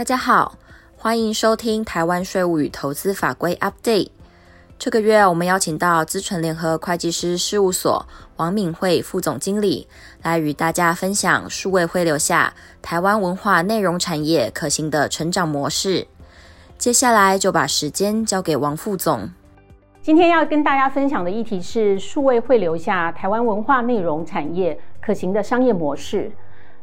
[0.00, 0.54] 大家好，
[0.96, 4.08] 欢迎收听台湾税务与投资法规 Update。
[4.78, 9.86] 这个月我们邀请到资诚联合会计师事务所王敏慧副总经理
[10.22, 16.06] 来与大家分享数位汇流下台湾文化内容产业可行的成长模式。
[16.78, 19.28] 接下来就把时间交给王副总。
[20.00, 26.32] 今天要跟大家分享的议题是数位汇流下台湾文化内容产业可行的商业模式。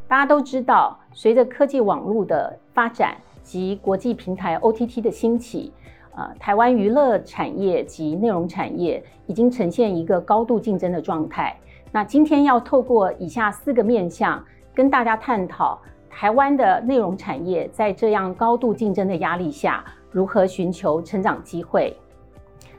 [0.07, 5.73] 大家都知道，随着科技网络的发展及国际平台 OTT 的兴起，
[6.15, 11.57] 呃，台湾娱乐产业及内容产业已经呈现一个高度竞争的状态。
[11.91, 14.45] 那今天要透过以下四个面向，
[14.75, 21.97] 跟大家探讨台湾的内容产业在这样高度竞争的压力下，如何寻求成长机会。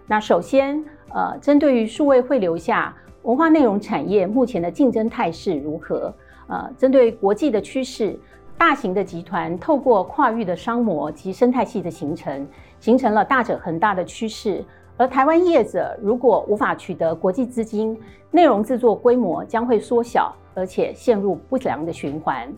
[0.07, 0.81] 那首先，
[1.13, 6.15] 呃，针对于数位汇流下文化内容产业目前的竞争态势如何？
[6.47, 8.19] 呃，针对国际的趋势，
[8.59, 12.47] 大型的集团透过跨域的商模及生态系的形成，
[12.81, 14.65] 形成了大者恒大的趋势。
[14.97, 17.97] 而台湾业者如果无法取得国际资金，
[18.33, 22.53] 内容制作规模将会缩小，而且陷入不良的循环。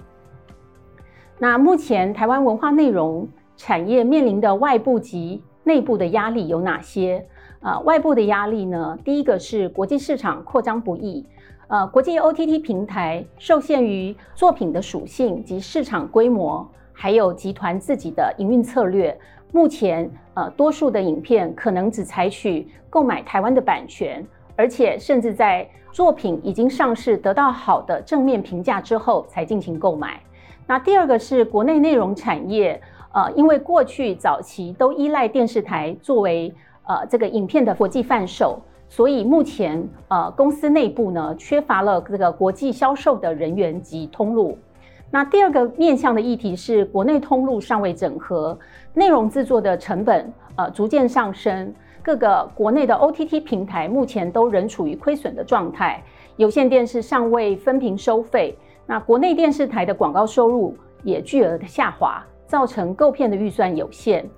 [1.39, 7.27] 那目前台湾文化内容产业面临的外部及内部的压力有哪些？
[7.61, 11.27] 呃，外部的压力呢，第一个是国际市场扩张不易。
[11.71, 19.17] 呃，国际 OTT 平台受限于作品的属性及市场规模，还有集团自己的营运策略，
[19.53, 24.27] 目前呃，多数的影片可能只采取购买台湾的版权，
[24.57, 30.21] 而且甚至在作品已经上市得到好的正面评价之后才进行购买。
[30.67, 32.81] 那第二个是国内内容产业，
[33.13, 36.53] 呃，因为过去早期都依赖电视台作为
[36.89, 38.61] 呃这个影片的国际贩售。
[38.93, 44.59] 所以目前，呃，公司内部呢，缺乏了这个国际销售的人员及通路。
[45.13, 48.59] 那第二个面向的议题是，国内通路尚未整合，
[48.93, 56.03] 内容制作的成本呃逐渐上升，各个国内的 OTT 平台目前都仍处于亏损的状态，
[56.35, 64.29] 有线电视尚未分屏收费，那国内电视台的广告收入也巨额的下滑，造成购片的预算有限。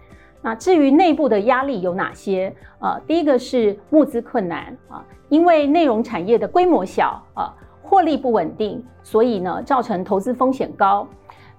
[0.42, 2.53] 那至于内部的压力有哪些？
[2.80, 11.06] 呃，第一个是募资困难啊，因为内容产业的规模小啊，获利不稳定，所以呢，造成投资风险高。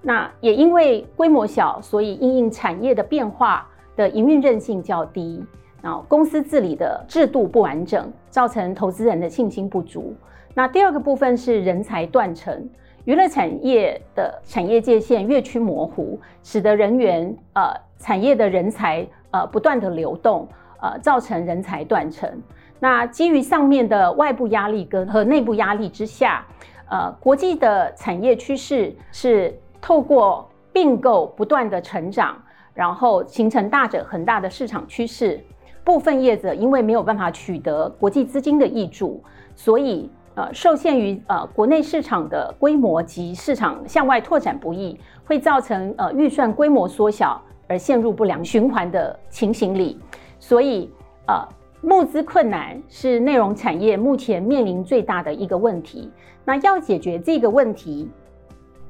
[0.02, 5.42] 那也因为规模小，所以因应产业的变化的营运韧性较低，
[5.80, 10.14] 然后公司治理的制度不完整，造成投资人的信心不足。
[10.52, 12.68] 那第二个部分是人才断层。
[13.06, 20.46] 娱乐产业的产业界限越趋模糊，使得人员呃产业的人才呃不断的流动，
[20.82, 22.30] 呃造成人才断层。
[22.78, 26.44] 那基于上面的外部压力跟和内部压力之下，
[26.90, 32.36] 呃国际的产业趋势是透过并购不断的成长，
[32.74, 35.42] 然后形成大者恒大的市场趋势。
[35.82, 39.24] 部分业者因为没有办法取得国际资金的挹注，
[39.56, 40.10] 所以。
[40.36, 49.98] 呃，受限于呃国内市场的规模及市场向外拓展不易，会造成呃预算规模缩小而陷入不良循环的情形里。
[50.38, 50.90] 所以
[51.26, 51.46] 呃
[51.80, 56.10] 募资困难是内容产业目前面临最大的一个问题。
[56.44, 58.10] 那要解决这个问题，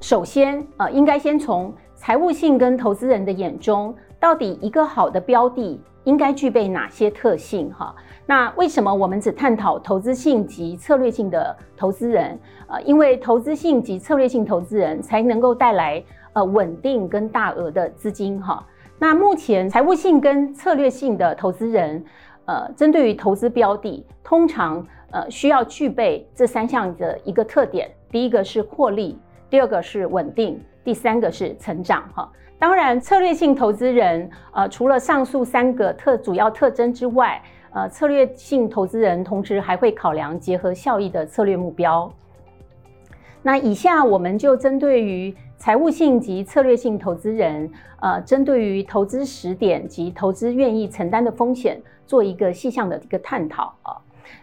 [0.00, 7.94] 首先呃应该先从财务性跟投资人的眼中，到底一个好的标的应该具备哪些特性哈？
[8.26, 12.38] 那为什么我们只探讨投资性及策略性的投资人？
[12.66, 16.02] 呃，因为投资性及策略性投资人才能够带来
[16.34, 18.64] 呃稳定跟大额的资金哈。
[18.98, 22.04] 那目前财务性跟策略性的投资人，
[22.44, 29.18] 呃，针对于投资标的，通常呃需要具备这三项的一个特点：第一个是获利，
[29.50, 32.30] 第二个是稳定，第三个是成长哈。
[32.56, 37.42] 当然，策略性投资人呃除了上述三个特主要特征之外，
[37.72, 42.10] 呃，策略性投资人同时还会考量结合效益的策略目标。
[43.42, 47.70] 那以下我们就针对于财务性及策略性投资人，
[48.00, 53.96] 呃，针对于投资时点及投资愿意承担的风险，做一个细项的一个探讨啊。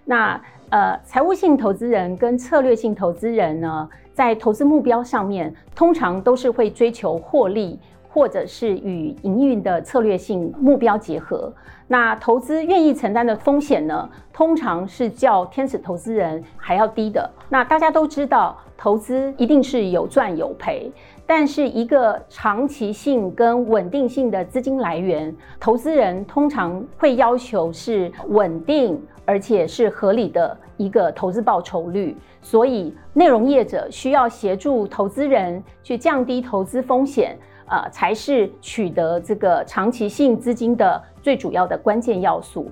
[0.06, 7.78] 那呃，财务性投资人跟策略性投资人呢，在投资目标上面，通常都是会追求获利。
[8.14, 11.52] 或者是与营运的策略性目标结合，
[11.88, 17.30] 那投资愿意承担的风险呢，通常是较天使投资人还要低的。
[17.50, 20.92] 那大家都知道，投资一定是有赚有赔，
[21.26, 32.18] 但是一个长期性跟稳定性的资金来源，投资人通常会要求是稳定而且是合理的一个投资报酬率。
[32.42, 37.38] 所以，内容业者需要协助投资人去降低投资风险。
[37.72, 42.70] 呃，才是取得这个长期性资金的最主要的关键要素。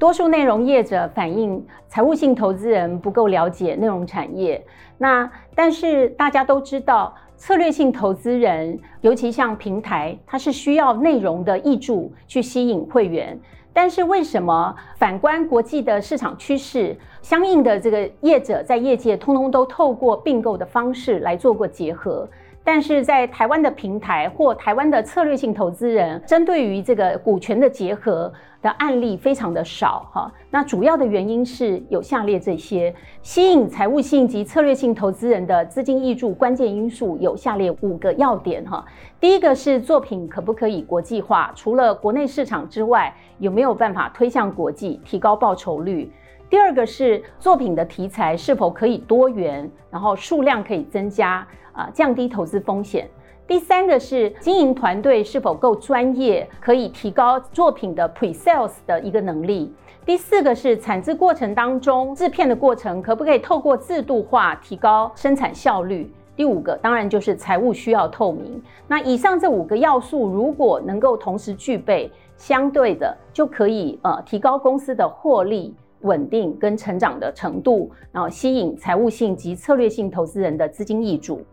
[0.00, 4.60] 多数内容业者反映，财务性投资人不够了解内容产业。
[4.98, 13.38] 那但是大家都知道，策略性投资人，尤其像平台，它是需要内容的挹注去吸引会员。
[13.72, 22.28] 但是为什么反观国际的市场趋势，相应的这个业者在业界通通都透过并购的方式来做过结合？
[22.72, 28.32] 但是在台湾的平台或台湾的策略性投资人，针对于这个股权的结合
[28.62, 30.32] 的案例非常的少哈。
[30.50, 38.84] 那主要的原因是有下列这些吸引财务性及策略性投资人的资金挹注关键因素有下列五个要点哈。
[39.18, 46.08] 第一个是作品可不可以国际化，除了国内市场之外，有没有办法推向国际，提高报酬率？
[46.50, 51.46] 第二个是作品的题材是否可以多元，然后数量可以增加。
[51.72, 53.08] 啊，降低投资风险。
[53.46, 59.72] 第三个是经营团队是否够专业，可以提高作品的 pre-sales 的一个能力。
[60.04, 66.12] 第四个是产制过程当中制片的过程可不可以透过制度化提高生产效率。
[66.34, 68.60] 第五个当然就是财务需要透明。
[68.88, 75.72] 那以上这五个要素如果能够同时具备，相对的就可以呃提高公司的获利。
[76.02, 81.44] 稳定跟成长的程度，然后吸引财务性及策略性投资人的资金易主。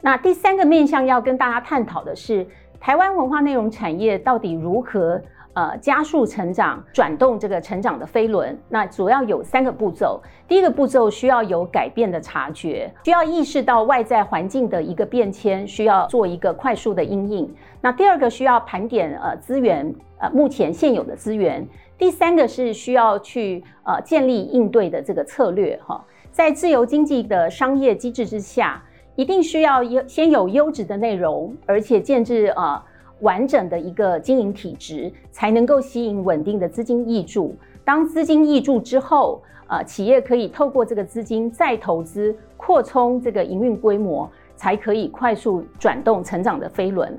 [0.00, 2.44] 那第三个面向要跟大家探讨的是，
[2.80, 5.22] 台湾文化内容产业到底如何
[5.52, 8.58] 呃加速成长，转动这个成长的飞轮？
[8.68, 10.20] 那主要有三个步骤。
[10.48, 17.54] 第一个步骤需要有改变的察觉，需要意识到外在环境的一个变迁，需要做一个快速的因应。
[17.80, 21.64] 那第二个需要盘点呃资源，呃目前现有的资源。
[22.02, 28.82] 第三个是需要去呃建立应对的这个策略哈，在自由经济的商业机制之下，
[29.14, 32.82] 一定需要优先有优质的内容，而且建置呃
[33.20, 37.54] 完整的一个经营体制，才能够吸引稳定的资金挹注。
[37.84, 47.16] 当资金挹注之后，呃企业可以透过这个资金再投资，扩充这个营运规模，才可以快速转动成长的飞轮。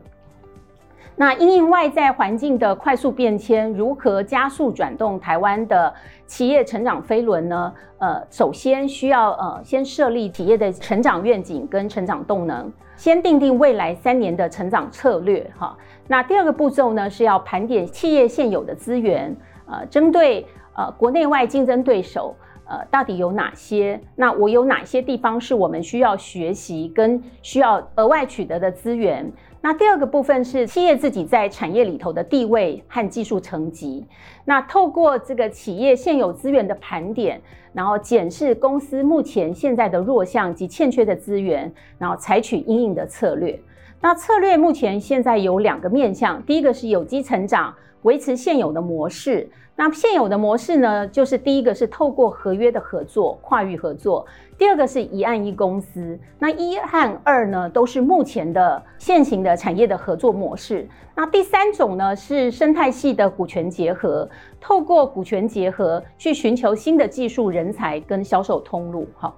[1.15, 5.93] 那因应外在环境的快速变迁，如何加速转动台湾的
[6.25, 7.71] 企业成长飞轮呢？
[7.99, 15.77] 呃，首先需要呃先设立企业的成长愿景跟成长动能，先订定未来三年的成长策略哈。
[16.07, 19.33] 那第二个步骤呢，是要盘点企业现有的资源，
[19.67, 20.45] 呃，针对
[20.75, 22.35] 呃国内外竞争对手，
[22.65, 24.01] 呃，到底有哪些？
[24.15, 29.31] 那我有哪些地方是我们需要学习跟需要额外取得的资源？
[29.65, 34.05] 那第二个部分是企业自己在产业里头的地位和技术层级。
[34.43, 43.57] 那透过这个企业现有资源的盘点，然后检视公司目前现在的弱项及欠缺的资源，然后采取因应的策略。
[44.01, 47.73] 那策略目前现在有两个面向，第一个是有机成长，
[48.03, 49.49] 维持现有的模式。
[49.75, 54.23] 那现有的模式呢，就是第一个是透过合约的合作，跨域合作；
[54.55, 56.17] 第二个是一案一公司。
[56.37, 60.87] 那一和二呢，都是目前的现行的产业的合作模式。
[61.15, 64.29] 那第三种呢，是生态系的股权结合，
[64.61, 69.07] 透过股权结合去寻求新的技术人才跟销售通路。
[69.15, 69.35] 好，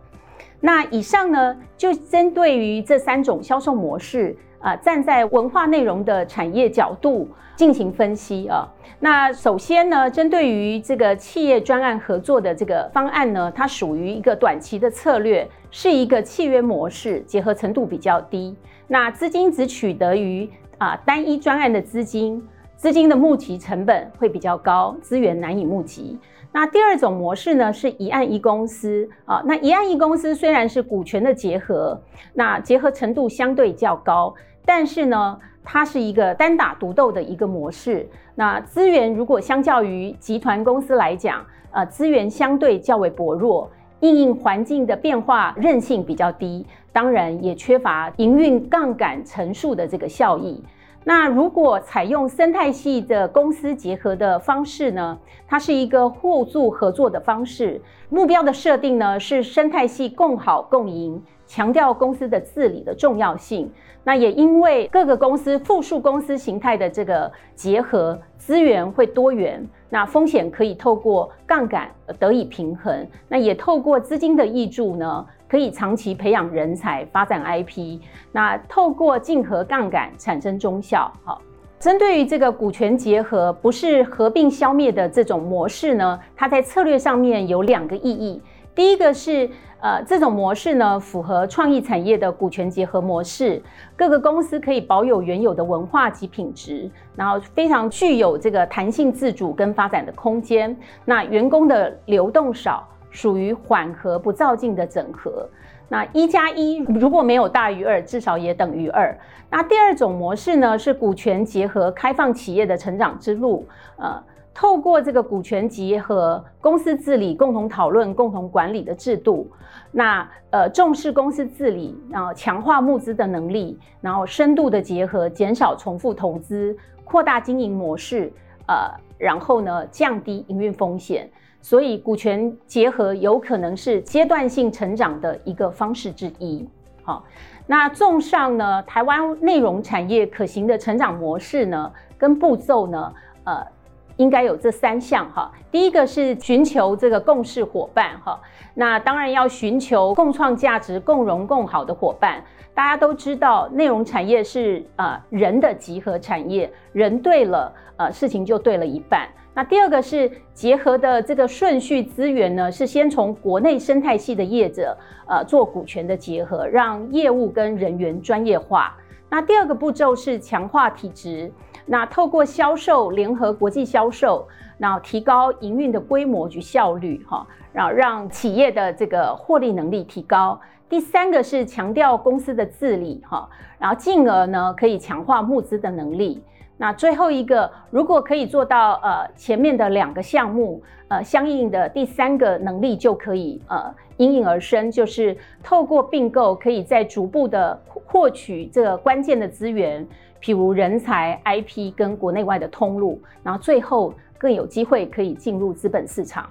[0.60, 4.36] 那以上呢，就针对于这三种销售模式。
[4.66, 8.68] 啊，站在文化内容的产业角度进行分析啊。
[9.00, 18.56] 那首先呢，针对于这个企业专案合作的这个方案呢，它属于一个短期的策略，是一个契约模式，结合程度比较低。
[18.88, 22.44] 那资金只取得于啊单一专案的资金，
[22.76, 26.18] 资金的募集成本会比较高，资源难以募集。
[26.52, 29.44] 那第二种模式呢，是一案一公司啊。
[29.46, 32.02] 那一案一公司虽然是股权的结合，
[32.34, 34.34] 那结合程度相对较高。
[34.66, 38.08] 但是呢，它是一个单打独斗的一个模式。
[38.34, 43.70] 那资源如果相较于集团公司来讲，呃，资源相对较为薄弱，
[44.00, 50.64] 应应环境的变化韧性比较低，当然也缺乏营运杠杆乘数的这个效益。
[51.08, 55.18] 那如果采用生态系的公司结合的方式呢，
[55.48, 57.80] 它是一个互助合作的方式，
[58.10, 61.22] 目标的设定呢是生态系共好共赢。
[61.48, 63.72] 强调公司的治理的重要性，
[64.04, 78.00] 那也因为各个公司复数公司形态的这个结合，资源会多元，那风险可以透过杠杆得以平衡，那也透过资金的挹注呢，可以长期培养人才、发展 IP，
[78.32, 81.12] 那透过竞合杠杆产生综效。
[81.24, 81.42] 好，
[81.80, 88.42] 针对于这个股权结合不是合并消灭的这种模式呢，它在策略上面有两个意义。
[88.76, 89.50] 第一个是
[89.82, 93.62] 呃，这种模式呢，符合创意产业的股权结合模式，
[93.96, 100.76] 各个公司可以保有原有的文化及品质，然后非常具有这个弹性自主跟发展的空间。
[101.06, 105.48] 那员工的流动少，属于缓和不造进的整合。
[105.88, 109.16] 那一加一如果没有大于二，至少也等于二。
[109.52, 113.68] 那第二种模式呢，是股权结合开放企业的成长之路，
[113.98, 114.22] 呃。
[114.56, 119.52] 透过这个股权结合、公司治理、共同讨论、共同管理的制度，
[119.92, 128.32] 那呃重视公司治理，然后强化募资的能力，然后深度的结合，减少重复投资，扩大经营模式，
[128.70, 131.30] 呃，然后呢降低营运风险。
[131.62, 136.66] 所以股权结合有可能是阶段性成长的一个方式之一。
[137.04, 137.26] 好，
[137.68, 143.75] 那综上呢，台湾内容产业可行的成长模式呢，跟步骤呢，呃。
[144.18, 148.40] 应该有这三项哈，第一个是寻求这个共事伙伴哈，
[148.74, 152.44] 那当然要寻求共创价值、共荣共好的伙伴。
[152.74, 159.28] 大家都知道，内容产业是呃人的集合产业，人对了，呃事情就对了一半。
[159.54, 168.98] 那第二个是结合的这个顺序资源呢，是先从国内生态系的业者呃做股权的结合，让业务跟人员专业化。
[169.30, 171.52] 那第二个步骤是强化体质。
[171.86, 180.60] 那透过销售联合国际销售，然后提高营运的规模及效率，哈，然后让企业的这个获利能力提高。
[180.90, 186.42] 第三个是强调公司的治理，哈，然后进而呢可以强化募资的能力。
[186.78, 200.06] 那最后一个，如果可以做到呃前面的两个项目，呃相应的第三个能力就可以呃应运而生，就是透过并购，可以在逐步的获取这个关键的资源。
[200.46, 206.48] 譬如人才、IP 跟国内外的通路，然后最后更有机会可以进入资本市场。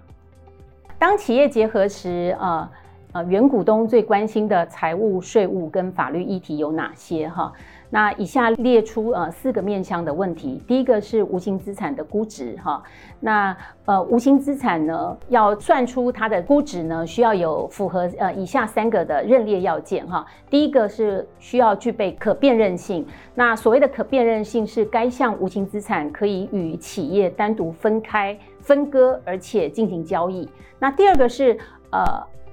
[0.99, 2.69] 当企业结合时，呃
[3.13, 7.29] 呃，原股东最关心的财务、税务跟法律议题有哪些？
[7.29, 7.53] 哈。
[7.95, 12.83] 那以下列出呃四个面向的问题，第一个是无形资产的估值哈。
[13.21, 20.27] 那呃无形资产呢，要算出它的估值呢，需要有符合呃以下三个的认列要件哈。
[20.51, 30.49] 第一个是需要具备可辨认性，那所谓的可辨认性是该项无形资产可以与企业单独分开分割，而且进行交易。
[30.81, 31.57] 那第二个是
[31.93, 32.03] 呃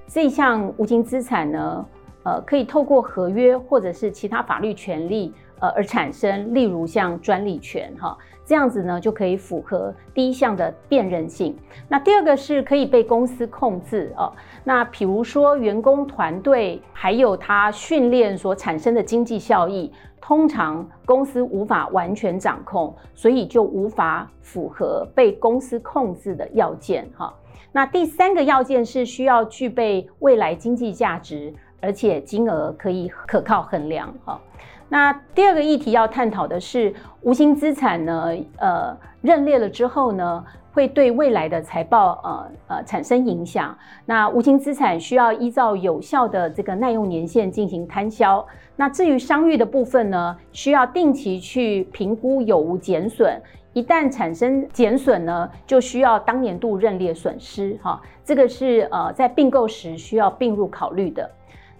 [0.06, 1.84] 这项无形资产呢。
[2.24, 11.56] 呃，可以透过合约或者是其他法律权利，呃，而产生，例如像专利权，哈，这样子呢就可以符合第一项的辨认性。
[11.88, 14.32] 那第二个是可以被公司控制哦。
[14.64, 27.34] 那比如说员工团队还有他训练所产生的经济效益，通常公司无法完全掌控，所以就无法符合被公司控制的要件，哈。
[27.72, 31.52] 那第三个要件是需要具备未来经济价值。
[31.82, 34.40] 而且金额可以可靠衡量哈。
[34.88, 43.76] 那第二个议题要探讨的是无形资产呢，呃，认列了之后呢，会对未来的财报呃呃产生影响。
[44.04, 48.46] 那无形资产需要依照有效的这个耐用年限进行摊销。
[48.76, 53.40] 那至于商誉的部分呢，需要定期去评估有无减损。
[53.72, 57.98] 一旦产生减损呢，就需要当年度认列损失哈。
[58.22, 61.30] 这个是呃在并购时需要并入考虑的。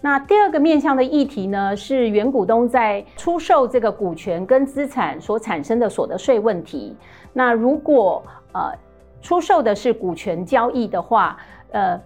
[0.04, 6.96] 那第二个面向的议题呢，是原股东在出售这个股权跟资产所产生的所得税问题。
[7.32, 8.20] 那如果
[8.52, 8.72] 呃
[9.20, 11.38] 出售的是股权交易的话，
[11.70, 11.98] 呃，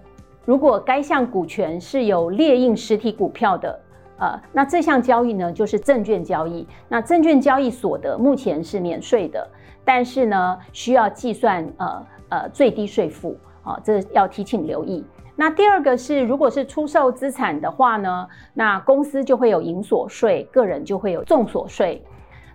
[0.44, 3.80] 如果该项股权是有列印实体股票的，
[4.18, 6.68] 呃，那这项交易呢就是证券交易。
[6.90, 9.48] 那证券交易所得目前是免税的，
[9.86, 15.02] 但是呢需要计算呃呃最低税负，啊，这要提醒留意。
[15.38, 22.02] 那第二个是，如果是出售资产的话呢，那公司就会有营所税，个人就会有重所税。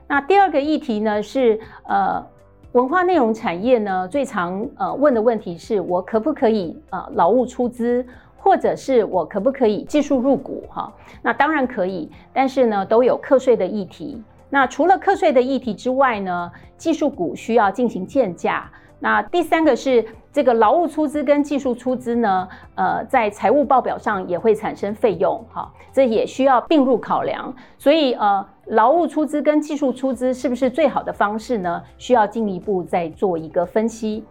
[0.07, 2.25] 那第二个议题呢是，呃，
[2.71, 8.03] 文化内容产业呢最常呃问的问题是我可不可以呃劳务出资，
[8.35, 10.91] 或者是我可不可以技术入股哈？
[11.21, 14.21] 那当然可以，但是呢都有课税的议题。
[14.49, 18.67] 那除了课税的议题之外呢，技术股需要进行建价。
[19.03, 27.53] 那第三个是这个劳务出资跟技术出资呢，呃，在财务报表上也会产生费用，哈，这也需要并入考量。
[27.79, 31.81] 所以呃，劳务出资跟技术出资是不是最好的方式呢？
[31.97, 34.23] 需要进一步再做一个分析。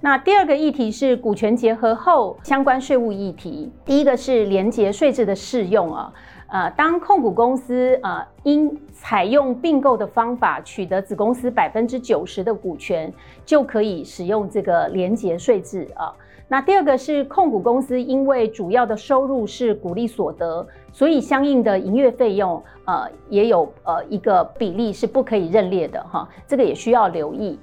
[0.00, 6.12] 那第二个议题是股权结合后相关税务议题，第一个是连结税制的适用啊。
[6.48, 13.12] 呃，当控股公司呃因采用并购的方法取得子公司百分之九十的股权，
[13.44, 16.14] 就可以使用这个连结税制啊。
[16.48, 27.58] 那第二个是控股公司，因为主要的收入是股利所得，所以相应的营业费用，呃，也有呃一个比例是不可以认列的哈，这个也需要留意。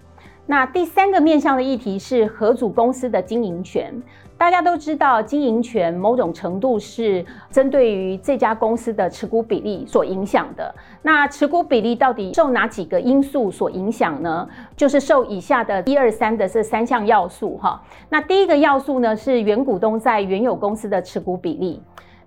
[0.45, 3.93] 那第三个面向的议题是合组公司的经营权。
[4.43, 10.75] 大家都知道，经营权某种程度是针对于这家公司的持股比例所影响的。
[11.01, 14.45] 那持股比例到底受哪几个因素所影响呢？
[14.75, 17.81] 就是受以下的一二三的这三项要素哈。
[18.09, 21.81] 那第一个要素呢是原股东在原有公司的持股比例。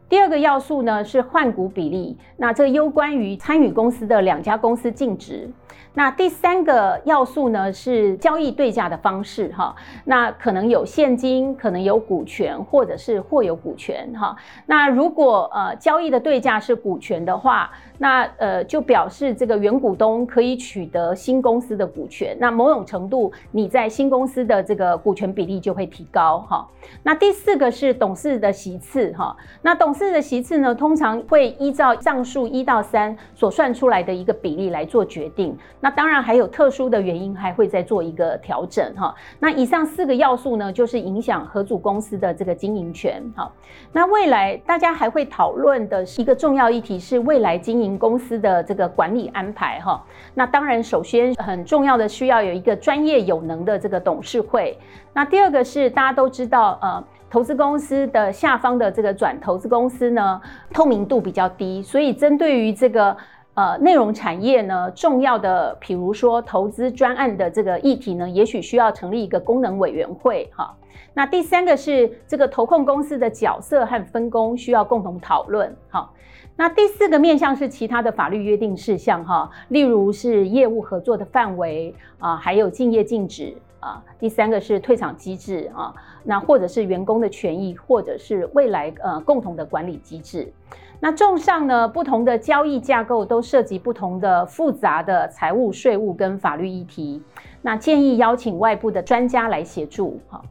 [0.08, 5.50] 第二个要素呢是换股比例，那这攸关于参与公司的两家公司净值。
[5.94, 14.36] 那第三个要素呢是交易对价的方式哈，那可能有现金，可能有股权，或者是或有股权哈。
[14.66, 26.68] 那如果呃交易的对价是股权的话，那呃就表示这个原股东可以取得新公司的股权，那某种程度你在新公司的这个股权比例就会提高哈。
[27.02, 35.56] 那第四个是董事的席次哈，那董事的席次呢通常会依照上述一到三所算出来的一个比例来做决定。
[35.80, 39.14] 那当然还有特殊的原因，还会再做一个调整哈。
[39.40, 43.50] 那以上四个要素呢，就是影响合组公司的这个经营权哈。
[43.92, 50.04] 那未来大家还会讨论的是一个重要议题是未来经营公司的这个管理安排哈。
[50.34, 54.78] 那当然首先很重要的需要有一个专业有能的这个董事会。
[55.14, 60.40] 那第二个是大家都知道呃，投资公司的下方的这个转投资公司呢，
[60.72, 63.16] 透明度比较低，所以针对于这个。
[63.56, 70.76] 呃，内容产业呢，重要的，比如说投资专案的这个议题呢，也许需要成立一个功能委员会哈。
[71.14, 76.10] 那第三个是这个投控公司的角色和分工需要共同讨论哈。
[76.54, 83.56] 那第四个面向是其他的法律约定事项哈，例如是业务合作的范围啊，还有竞业禁止
[83.86, 84.02] 啊。
[84.18, 90.52] 第三个是退场机制啊，那或者是员工的权益，或者是未来呃共同的管理机制。
[90.98, 97.22] 那综上呢，不同的交易架构都涉及不同的复杂的财务、税务跟法律议题。
[97.62, 100.18] 那建议邀请外部的专家来协助。
[100.28, 100.42] 哈，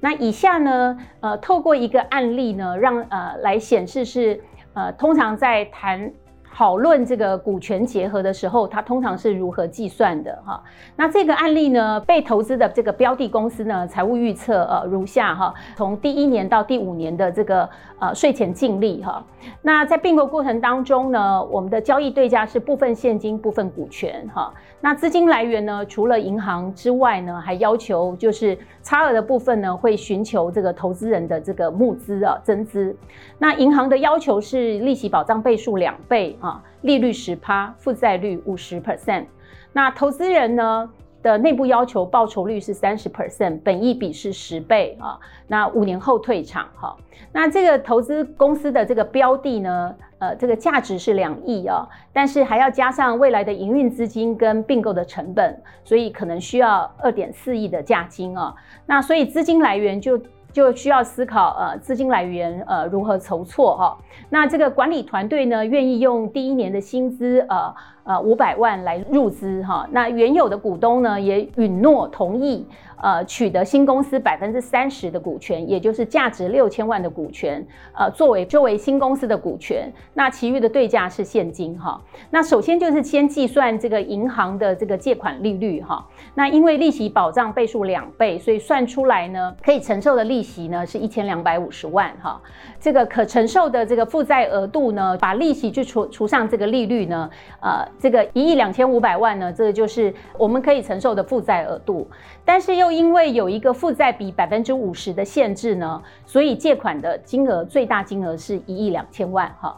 [0.00, 4.40] 那以下呢，呃，透过一个案例呢，让呃来显示是
[4.74, 6.12] 呃，通常在谈。
[6.54, 10.62] 讨论这个股权结合的时候，它通常是如何计算的哈？
[10.94, 19.24] 那这个案例呢，被投资的这个标的公司呢，财务预测呃如下哈，从第一年到第五年的这个呃税前净利哈。
[19.62, 24.54] 那在并购过程当中呢，我们的交易对价是部分现金、部分股权哈。
[24.80, 32.94] 那资金来源呢，除了银行之外呢，还要求就是差额的部分呢，会寻求这个投资人的这个募资啊增资。
[33.38, 36.36] 那银行的要求是利息保障倍数两倍。
[36.40, 39.24] 啊，利率十趴，负债率五十 percent。
[39.72, 40.90] 那投资人呢
[41.22, 45.18] 的内部要求报酬率是三十 percent，本益比是十倍啊。
[45.46, 46.94] 那五年后退场哈。
[47.32, 58.54] 那这个投资公司的这个标的呢，呃，这个价值是两亿啊，但是还要加上未来的营运资金跟并购的成本，所以可能需要二点四亿的价金啊。
[58.86, 60.18] 那所以资金来源就。
[60.54, 63.98] 就需要思考呃资金来源呃如何筹措哈，
[64.30, 72.64] 那这个管理团队呢愿意用第一年的薪资呃呃五百万来入资哈，那原有的股东呢也允诺同意。
[72.96, 77.64] 呃，取得新公司百分之三十的股权，也就是价值六千万的股权，
[77.96, 82.00] 呃，作为作为新公司的股权，那其余的对价是现金哈。
[82.30, 86.06] 那首先就是先计算这个银行的这个借款利率哈。
[86.34, 92.40] 那因为利息保障倍数两倍，所以算出来呢，可以承受的利息呢是一千两百五十万哈。
[92.80, 97.28] 这个可承受的这个负债额度呢，把利息去除除上这个利率呢，
[97.60, 102.08] 呃，这个一亿两千五百万呢，这个就是我们可以承受的负债额度，
[102.44, 109.74] 但是又又因为有一个负债比百分之五十的限制呢，所以借款的金额最大金额是一亿两千万哈。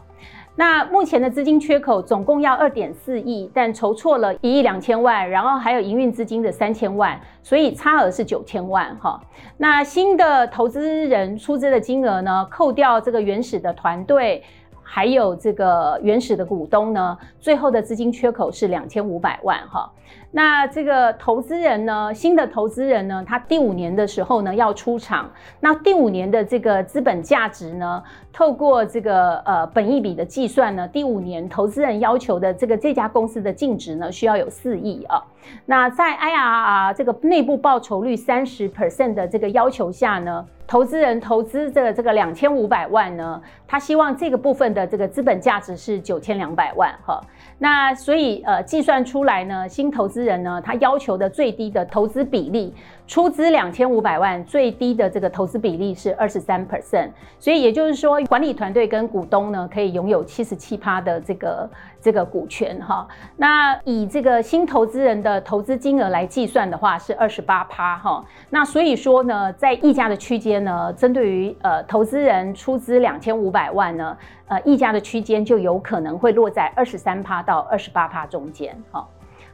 [0.57, 9.21] 那目前的资金缺口总共要二点四亿，但筹措了一亿两千万，然后还有营运资金的三千万，所以差额是九千万哈。
[9.55, 14.43] 那新的投资人出资的金额呢，扣掉这个原始的团队。
[14.89, 19.91] 还有这个原始的股东呢，最后的资金缺口是两千五百万哈。
[20.31, 25.29] 那这个投资人呢，新的投资人呢，他第五年的时候呢要出场。
[25.59, 35.21] 那第五年的这个资本价值呢，透过这个呃本益比的计算呢，第五年投资人要求的这个这家公司的净值呢，需要有四亿啊。
[35.65, 47.21] 那在 IRR 这个内部报酬率三十 percent 的这个要求下呢，投资人投资的这个两千五百万呢，他希望这个部分的这个资本价值是九千两百万哈。
[47.57, 52.75] 那所以呃计算出来呢，新投资人呢，他要求的最低的投资比例
[53.07, 61.69] 出资两千五百万，最低的这个投资比例是二十三 percent，所以也就是说，管理团队跟股东呢可以拥有七十七趴的这个
[62.01, 63.07] 这个股权哈。
[63.37, 68.23] 那以这个新投资人的投资金额来计算的话，是二十八趴哈。
[68.49, 74.17] 那所以说呢，在溢价的区间呢，针对于呃投资人出资两千五百万呢，
[74.47, 79.07] 呃溢价的区间就有可能会落在二十三趴到二十八趴中间哈。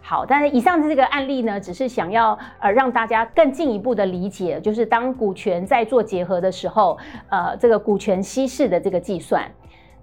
[0.05, 6.97] 好，但是以上的这个案例呢，只是想要呃让大家更进一步的理解，就是当股权在做结合的时候，
[7.29, 9.49] 呃，这个股权稀释的这个计算。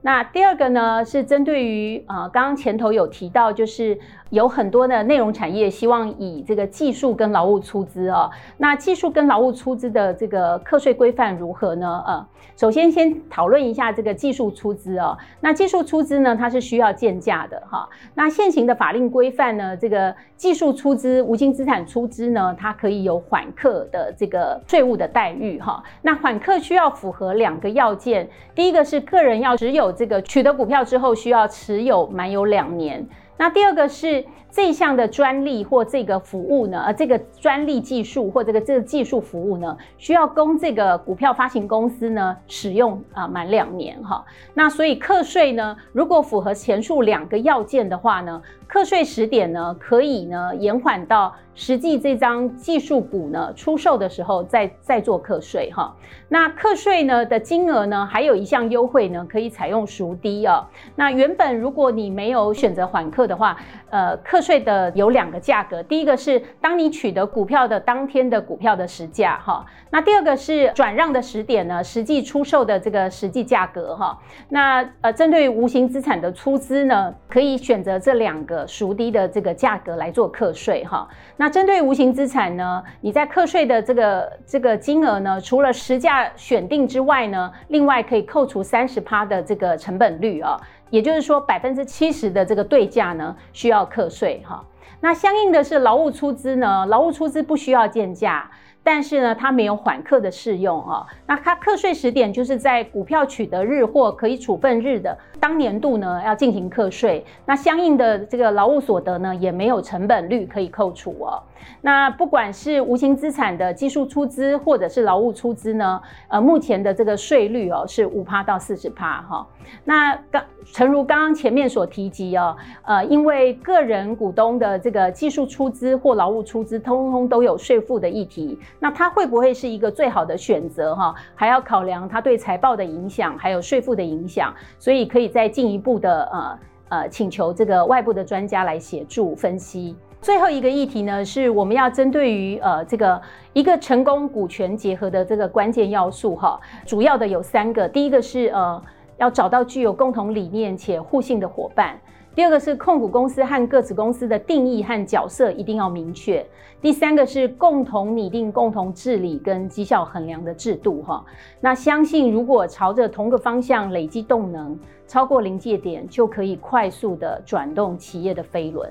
[0.01, 4.01] 那第二个呢，是针对于呃刚刚前头有提到，就是。
[4.31, 8.31] 有很多的内容产业希望以这个技术跟劳务出资哦。
[8.57, 12.03] 那技术跟劳务出资的这个课税规范如何呢？
[12.07, 15.17] 呃，首先先讨论一下这个技术出资哦。
[15.41, 17.89] 那技术出资呢，它是需要建价的哈。
[18.15, 25.83] 那现行的法令规范呢，这个技术出资、无形资产出资呢，它可以有缓课的这个税务的待遇哈。
[26.03, 33.05] 那缓课需要符合两个要件，第一个是个人要持有这个取得股票之后需要持有满有两年。
[33.41, 44.23] 那第二个是这项的专利或这个服务呢，呃，这个专利技术或这个这个技术服务呢，需要供这个股票发行公司呢使用啊满两年哈。
[44.53, 55.93] 那所以课税呢，如果符合前述两个要件的话呢，课税时点呢可以呢延缓到实际这张技术股呢出售的时候再再做课税哈。
[56.29, 60.65] 那课税呢的金额呢还有一项优惠呢，可以采用赎低哦。
[60.95, 63.57] 那原本如果你没有选择缓课的话，
[63.91, 74.17] 呃，课税的有两个价格，第一个是当你取得股票的当天的股票的实价哈，那第二个是转让的时点呢，实际出售的这个实际价格哈。
[74.49, 81.09] 那呃，针对无形资产的出资呢，可以选择这两个赎低的这个价格来做课税哈。
[81.37, 90.61] 那针对无形资产呢，你在课税的这个这个金额呢，除了实价选定之外呢，另外可以扣除三十趴的这个成本率啊。
[90.91, 94.65] 也就是说，百分之七十的这个对价呢，需要课税哈。
[95.01, 98.51] 那相应的是劳务出资呢，劳务出资不需要建价，
[98.83, 101.07] 但是呢，它没有缓课的适用啊。
[101.27, 107.25] 那它课税时点就是在股票取得日或可以处分日的当年度呢，要进行课税。
[107.45, 111.43] 那相应的这个劳务所得呢，也没有成本率可以扣除哦。
[111.83, 119.47] 那不管是无形资产的技术出资，或者是劳务出资呢，呃，目前的这个税率哦是五趴到四十趴哈。
[119.85, 131.15] 那刚诚如刚刚前面所提及哦，呃，因为个人股东的这个技术出资或劳务出资，通通都有税负的议题，那它会不会是一个最好的选择哈？
[131.35, 139.97] 还要考量它对财报的影响，还有税负的影响，所以可以再进一步的呃呃请求这个外部的专家来协助分析。
[140.23, 143.21] 最后一个议题呢，是我们要针对于呃这个
[143.55, 148.83] 一个成功股权结合的这个关键要素哈，主要的有三个，第一个是呃
[149.17, 151.99] 要找到具有共同理念且互信的伙伴，
[152.33, 156.47] 第二个是控股公司和各子公司的定义和角色一定要明确，
[156.81, 161.25] 第三个是共同拟定共同治理跟绩效衡量的制度哈。
[161.61, 168.89] 那相信如果朝着同个方向累积动能，超过临界点，就可以快速的转动企业的飞轮。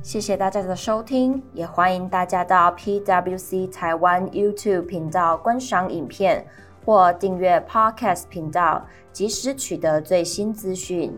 [0.00, 6.42] 谢谢大家的收听，也欢迎大家到 PWC 台湾 YouTube 频道观赏影片
[6.86, 11.14] 或订阅 Podcast 频道，及时取得最新资讯。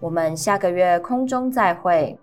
[0.00, 2.18] 我们下个月空中再会。